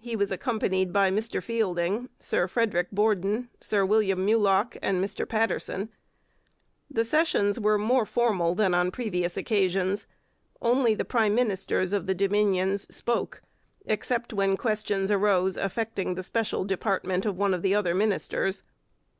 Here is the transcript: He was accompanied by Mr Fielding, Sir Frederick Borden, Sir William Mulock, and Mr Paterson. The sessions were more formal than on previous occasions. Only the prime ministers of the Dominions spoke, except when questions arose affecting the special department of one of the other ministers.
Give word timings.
He 0.00 0.16
was 0.16 0.32
accompanied 0.32 0.92
by 0.92 1.12
Mr 1.12 1.40
Fielding, 1.40 2.08
Sir 2.18 2.48
Frederick 2.48 2.88
Borden, 2.90 3.50
Sir 3.60 3.84
William 3.84 4.24
Mulock, 4.26 4.76
and 4.82 4.98
Mr 5.00 5.28
Paterson. 5.28 5.90
The 6.90 7.04
sessions 7.04 7.60
were 7.60 7.78
more 7.78 8.04
formal 8.04 8.56
than 8.56 8.74
on 8.74 8.90
previous 8.90 9.36
occasions. 9.36 10.08
Only 10.60 10.94
the 10.94 11.04
prime 11.04 11.36
ministers 11.36 11.92
of 11.92 12.08
the 12.08 12.16
Dominions 12.16 12.92
spoke, 12.92 13.42
except 13.86 14.32
when 14.32 14.56
questions 14.56 15.08
arose 15.08 15.56
affecting 15.56 16.16
the 16.16 16.24
special 16.24 16.64
department 16.64 17.24
of 17.24 17.36
one 17.38 17.54
of 17.54 17.62
the 17.62 17.76
other 17.76 17.94
ministers. 17.94 18.64